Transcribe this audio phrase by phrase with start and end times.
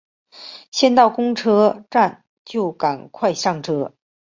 [0.71, 3.93] 先到公车站就赶快上车